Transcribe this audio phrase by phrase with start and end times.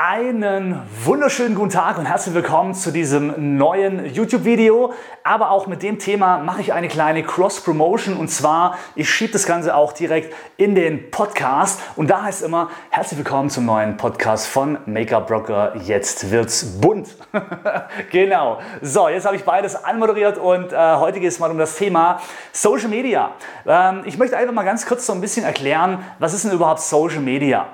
[0.00, 4.92] Einen wunderschönen guten Tag und herzlich willkommen zu diesem neuen YouTube-Video.
[5.24, 9.44] Aber auch mit dem Thema mache ich eine kleine Cross-Promotion und zwar, ich schiebe das
[9.44, 14.46] Ganze auch direkt in den Podcast und da heißt immer, herzlich willkommen zum neuen Podcast
[14.46, 15.74] von Make-up Broker.
[15.82, 17.16] Jetzt wird's bunt.
[18.12, 18.60] genau.
[18.80, 22.20] So, jetzt habe ich beides anmoderiert und äh, heute geht es mal um das Thema
[22.52, 23.32] Social Media.
[23.66, 26.82] Ähm, ich möchte einfach mal ganz kurz so ein bisschen erklären, was ist denn überhaupt
[26.82, 27.66] Social Media?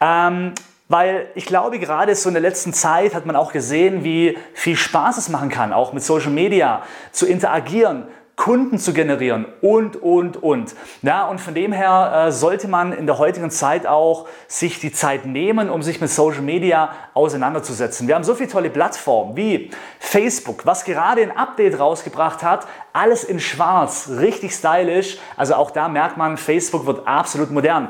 [0.00, 0.54] Ähm,
[0.88, 4.76] weil ich glaube, gerade so in der letzten Zeit hat man auch gesehen, wie viel
[4.76, 10.42] Spaß es machen kann, auch mit Social Media zu interagieren, Kunden zu generieren und, und,
[10.42, 10.74] und.
[11.02, 14.90] Ja, und von dem her äh, sollte man in der heutigen Zeit auch sich die
[14.90, 18.08] Zeit nehmen, um sich mit Social Media auseinanderzusetzen.
[18.08, 23.24] Wir haben so viele tolle Plattformen wie Facebook, was gerade ein Update rausgebracht hat, alles
[23.24, 25.18] in schwarz, richtig stylisch.
[25.36, 27.88] Also auch da merkt man, Facebook wird absolut modern.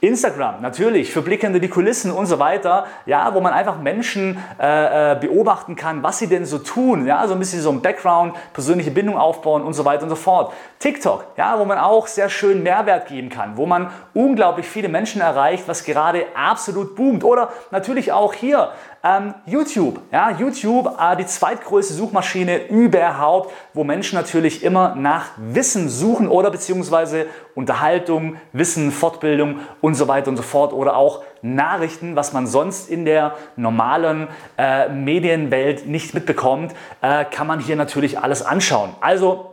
[0.00, 4.36] Instagram, natürlich, für Blick hinter die Kulissen und so weiter, ja, wo man einfach Menschen
[4.60, 7.80] äh, äh, beobachten kann, was sie denn so tun, ja, so ein bisschen so ein
[7.82, 10.52] Background, persönliche Bindung aufbauen und so weiter und so fort.
[10.78, 15.20] TikTok, ja, wo man auch sehr schön Mehrwert geben kann, wo man unglaublich viele Menschen
[15.20, 17.24] erreicht, was gerade absolut boomt.
[17.24, 18.72] Oder natürlich auch hier
[19.04, 25.88] ähm, YouTube, ja, YouTube, äh, die zweitgrößte Suchmaschine überhaupt, wo Menschen natürlich immer nach Wissen
[25.88, 32.14] suchen oder beziehungsweise Unterhaltung, Wissen, Fortbildung und so weiter und so fort oder auch Nachrichten,
[32.14, 38.20] was man sonst in der normalen äh, Medienwelt nicht mitbekommt, äh, kann man hier natürlich
[38.20, 38.90] alles anschauen.
[39.00, 39.51] Also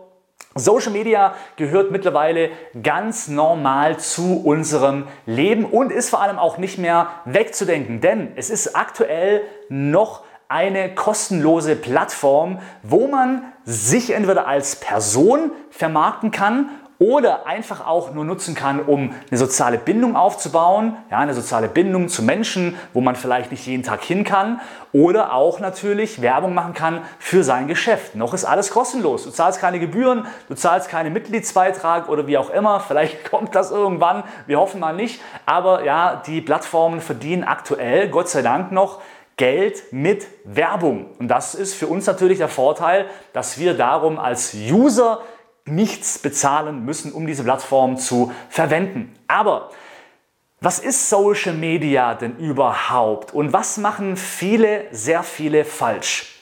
[0.55, 2.49] Social Media gehört mittlerweile
[2.81, 8.49] ganz normal zu unserem Leben und ist vor allem auch nicht mehr wegzudenken, denn es
[8.49, 16.69] ist aktuell noch eine kostenlose Plattform, wo man sich entweder als Person vermarkten kann
[16.99, 22.09] oder einfach auch nur nutzen kann, um eine soziale Bindung aufzubauen, ja, eine soziale Bindung
[22.09, 24.59] zu Menschen, wo man vielleicht nicht jeden Tag hin kann
[24.91, 28.15] oder auch natürlich Werbung machen kann für sein Geschäft.
[28.15, 29.23] Noch ist alles kostenlos.
[29.23, 32.81] Du zahlst keine Gebühren, du zahlst keinen Mitgliedsbeitrag oder wie auch immer.
[32.81, 35.21] Vielleicht kommt das irgendwann, wir hoffen mal nicht.
[35.45, 38.99] Aber ja, die Plattformen verdienen aktuell, Gott sei Dank noch,
[39.37, 41.05] Geld mit Werbung.
[41.17, 45.21] Und das ist für uns natürlich der Vorteil, dass wir darum als User
[45.69, 49.15] nichts bezahlen müssen, um diese Plattform zu verwenden.
[49.27, 49.69] Aber
[50.61, 56.41] was ist Social Media denn überhaupt und was machen viele, sehr viele falsch?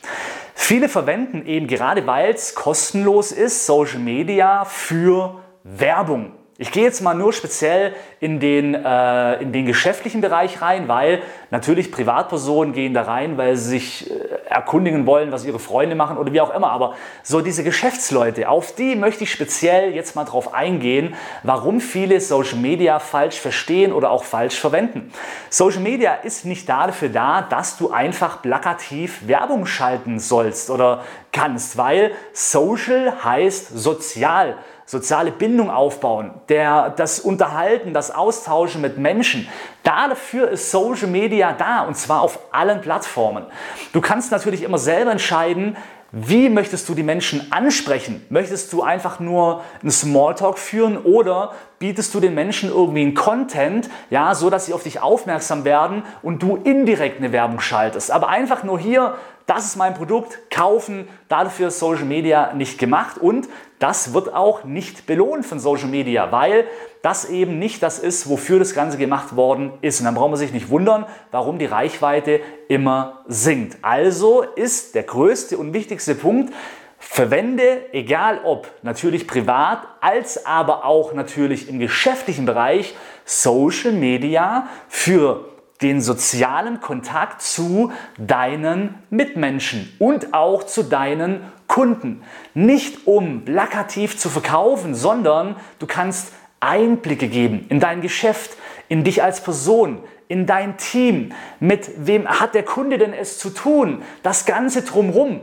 [0.56, 6.32] Viele verwenden eben gerade weil es kostenlos ist, Social Media für Werbung.
[6.58, 11.22] Ich gehe jetzt mal nur speziell in den, äh, in den geschäftlichen Bereich rein, weil
[11.52, 14.16] natürlich Privatpersonen gehen da rein, weil sie sich äh,
[14.50, 16.72] erkundigen wollen, was ihre Freunde machen oder wie auch immer.
[16.72, 22.20] Aber so diese Geschäftsleute, auf die möchte ich speziell jetzt mal drauf eingehen, warum viele
[22.22, 25.12] Social Media falsch verstehen oder auch falsch verwenden.
[25.50, 31.78] Social Media ist nicht dafür da, dass du einfach plakativ Werbung schalten sollst oder kannst,
[31.78, 34.56] weil Social heißt sozial
[34.88, 39.48] soziale Bindung aufbauen, der, das Unterhalten, das Austauschen mit Menschen.
[39.88, 43.46] Dafür ist Social Media da und zwar auf allen Plattformen.
[43.94, 45.78] Du kannst natürlich immer selber entscheiden,
[46.12, 48.26] wie möchtest du die Menschen ansprechen?
[48.30, 53.90] Möchtest du einfach nur einen Smalltalk führen oder bietest du den Menschen irgendwie einen Content,
[54.10, 58.12] ja, so dass sie auf dich aufmerksam werden und du indirekt eine Werbung schaltest?
[58.12, 59.16] Aber einfach nur hier,
[59.48, 63.48] das ist mein Produkt, kaufen, dafür ist Social Media nicht gemacht und
[63.80, 66.66] das wird auch nicht belohnt von Social Media, weil
[67.02, 70.02] das eben nicht das ist, wofür das Ganze gemacht worden ist.
[70.02, 73.78] Und dann braucht man sich nicht wundern, warum die Reichweite immer sinkt.
[73.84, 76.54] Also ist der größte und wichtigste Punkt,
[77.00, 85.46] verwende, egal ob natürlich privat, als aber auch natürlich im geschäftlichen Bereich, Social Media für
[85.82, 92.24] den sozialen Kontakt zu deinen Mitmenschen und auch zu deinen Kunden.
[92.54, 98.58] Nicht um plakativ zu verkaufen, sondern du kannst Einblicke geben in dein Geschäft,
[98.90, 101.34] in dich als Person, in dein Team.
[101.60, 104.02] Mit wem hat der Kunde denn es zu tun?
[104.24, 105.42] Das Ganze drumherum.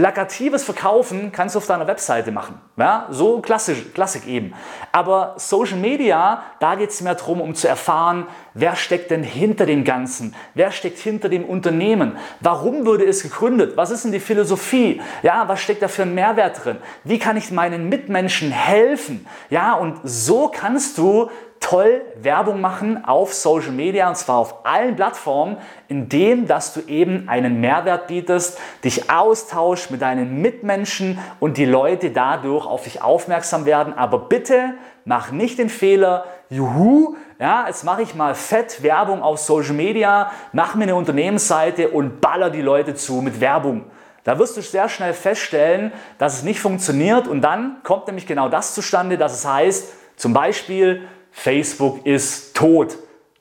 [0.00, 2.58] Plakatives Verkaufen kannst du auf deiner Webseite machen.
[2.78, 4.54] Ja, so klassisch, Klassik eben.
[4.92, 9.66] Aber Social Media, da geht es mehr darum, um zu erfahren, wer steckt denn hinter
[9.66, 10.34] dem Ganzen?
[10.54, 12.16] Wer steckt hinter dem Unternehmen?
[12.40, 13.76] Warum wurde es gegründet?
[13.76, 15.02] Was ist denn die Philosophie?
[15.22, 16.78] Ja, was steckt da für ein Mehrwert drin?
[17.04, 19.26] Wie kann ich meinen Mitmenschen helfen?
[19.50, 21.30] Ja, und so kannst du
[21.70, 25.56] toll Werbung machen auf Social Media und zwar auf allen Plattformen,
[25.86, 32.10] indem dass du eben einen Mehrwert bietest, dich austauschst mit deinen Mitmenschen und die Leute
[32.10, 33.94] dadurch auf dich aufmerksam werden.
[33.96, 34.74] Aber bitte
[35.04, 40.32] mach nicht den Fehler, juhu, ja, jetzt mache ich mal fett Werbung auf Social Media,
[40.52, 43.84] mache mir eine Unternehmensseite und baller die Leute zu mit Werbung.
[44.24, 48.48] Da wirst du sehr schnell feststellen, dass es nicht funktioniert und dann kommt nämlich genau
[48.48, 52.96] das zustande, dass es heißt, zum Beispiel, Facebook ist tot.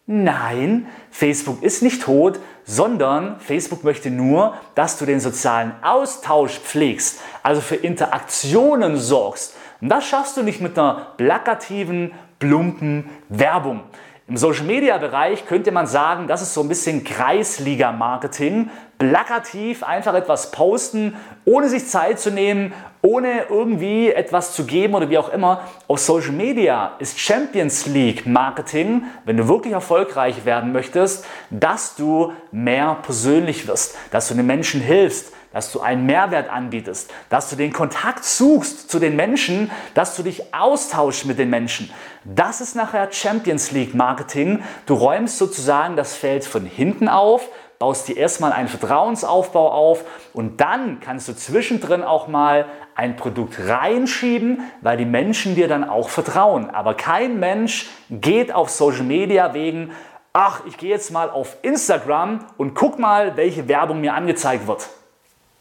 [0.06, 7.22] Nein, Facebook ist nicht tot, sondern Facebook möchte nur, dass du den sozialen Austausch pflegst,
[7.44, 9.56] also für Interaktionen sorgst.
[9.82, 13.82] Und das schaffst du nicht mit einer plakativen, plumpen Werbung.
[14.30, 18.70] Im Social Media Bereich könnte man sagen, das ist so ein bisschen Kreisliga Marketing.
[19.00, 21.16] Plakativ einfach etwas posten,
[21.46, 22.72] ohne sich Zeit zu nehmen,
[23.02, 25.62] ohne irgendwie etwas zu geben oder wie auch immer.
[25.88, 32.31] Auf Social Media ist Champions League Marketing, wenn du wirklich erfolgreich werden möchtest, dass du
[32.52, 37.56] mehr persönlich wirst, dass du den Menschen hilfst, dass du einen Mehrwert anbietest, dass du
[37.56, 41.92] den Kontakt suchst zu den Menschen, dass du dich austauschst mit den Menschen.
[42.24, 44.63] Das ist nachher Champions League Marketing.
[44.86, 47.50] Du räumst sozusagen das Feld von hinten auf,
[47.80, 50.04] baust dir erstmal einen Vertrauensaufbau auf
[50.34, 55.90] und dann kannst du zwischendrin auch mal ein Produkt reinschieben, weil die Menschen dir dann
[55.90, 56.69] auch vertrauen.
[56.69, 59.92] Aber kein Mensch geht auf Social Media wegen,
[60.34, 64.90] ach, ich gehe jetzt mal auf Instagram und guck mal, welche Werbung mir angezeigt wird.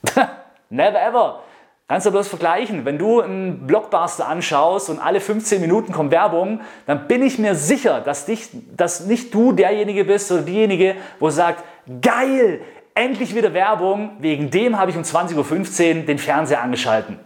[0.70, 1.42] Never ever.
[1.88, 2.84] Kannst du bloß vergleichen.
[2.84, 7.54] Wenn du einen Blockbuster anschaust und alle 15 Minuten kommt Werbung, dann bin ich mir
[7.54, 11.64] sicher, dass, dich, dass nicht du derjenige bist oder diejenige, wo sagt,
[12.02, 12.60] geil,
[12.94, 17.18] endlich wieder Werbung, wegen dem habe ich um 20.15 Uhr den Fernseher angeschalten.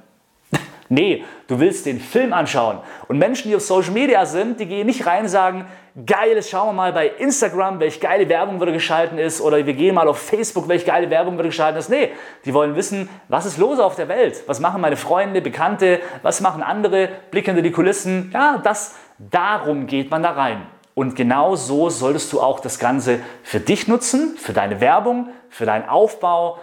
[0.93, 2.79] Nee, du willst den Film anschauen.
[3.09, 5.67] Und Menschen, die auf Social Media sind, die gehen nicht rein und sagen,
[6.07, 9.95] geil, schauen wir mal bei Instagram, welche geile Werbung wieder geschalten ist oder wir gehen
[9.95, 11.89] mal auf Facebook, welche geile Werbung wieder geschalten ist.
[11.89, 12.11] Nee,
[12.45, 14.45] die wollen wissen, was ist los auf der Welt?
[14.47, 16.01] Was machen meine Freunde, Bekannte?
[16.23, 17.09] Was machen andere?
[17.31, 18.31] Blick hinter die Kulissen.
[18.33, 20.67] Ja, das, darum geht man da rein.
[20.95, 25.65] Und genau so solltest du auch das Ganze für dich nutzen, für deine Werbung, für
[25.65, 26.59] deinen Aufbau.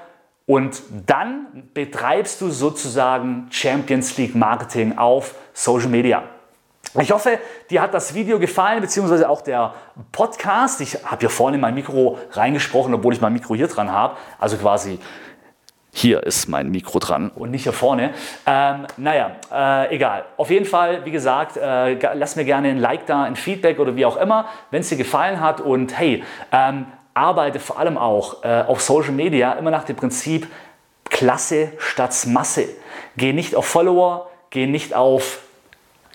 [0.49, 6.23] Und dann betreibst du sozusagen Champions League Marketing auf Social Media.
[6.99, 7.37] Ich hoffe,
[7.69, 9.75] dir hat das Video gefallen, beziehungsweise auch der
[10.11, 10.81] Podcast.
[10.81, 14.17] Ich habe hier vorne mein Mikro reingesprochen, obwohl ich mein Mikro hier dran habe.
[14.39, 14.97] Also quasi
[15.91, 18.15] hier ist mein Mikro dran und nicht hier vorne.
[18.47, 20.25] Ähm, naja, äh, egal.
[20.35, 23.95] Auf jeden Fall, wie gesagt, äh, lass mir gerne ein Like da, ein Feedback oder
[23.95, 25.61] wie auch immer, wenn es dir gefallen hat.
[25.61, 26.87] Und hey, ähm,
[27.19, 30.47] arbeite vor allem auch äh, auf Social Media immer nach dem Prinzip
[31.09, 32.69] Klasse statt Masse.
[33.17, 35.39] Geh nicht auf Follower, geh nicht auf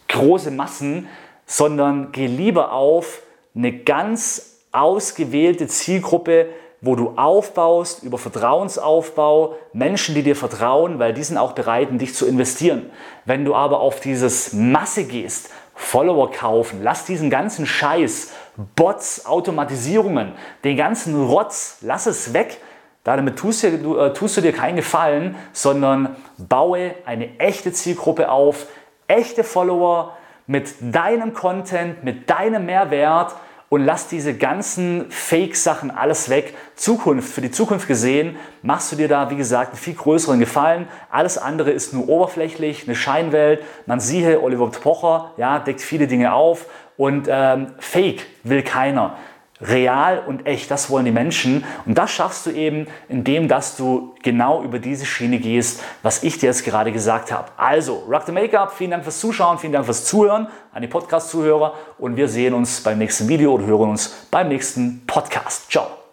[0.09, 1.09] große Massen,
[1.47, 3.21] sondern geh lieber auf
[3.55, 6.47] eine ganz ausgewählte Zielgruppe,
[6.81, 11.99] wo du aufbaust über Vertrauensaufbau, Menschen, die dir vertrauen, weil die sind auch bereit, in
[11.99, 12.91] dich zu investieren.
[13.25, 18.33] Wenn du aber auf dieses Masse gehst, Follower kaufen, lass diesen ganzen Scheiß,
[18.77, 22.59] Bots, Automatisierungen, den ganzen Rotz, lass es weg.
[23.03, 28.31] Damit tust du, du, äh, tust du dir keinen Gefallen, sondern baue eine echte Zielgruppe
[28.31, 28.67] auf,
[29.09, 30.17] echte Follower
[30.47, 33.35] mit deinem Content, mit deinem Mehrwert
[33.69, 36.55] und lass diese ganzen Fake-Sachen alles weg.
[36.77, 40.87] Zukunft, für die Zukunft gesehen, machst du dir da, wie gesagt, einen viel größeren Gefallen.
[41.11, 43.63] Alles andere ist nur oberflächlich, eine Scheinwelt.
[43.87, 46.67] Man siehe, Oliver Pocher, ja, deckt viele Dinge auf
[46.97, 49.17] und ähm, Fake will keiner
[49.61, 51.65] real und echt, das wollen die Menschen.
[51.87, 56.39] Und das schaffst du eben, indem dass du genau über diese Schiene gehst, was ich
[56.39, 57.51] dir jetzt gerade gesagt habe.
[57.57, 61.75] Also, Rock the Makeup, vielen Dank fürs Zuschauen, vielen Dank fürs Zuhören an die Podcast-Zuhörer
[61.99, 65.71] und wir sehen uns beim nächsten Video oder hören uns beim nächsten Podcast.
[65.71, 66.04] Ciao.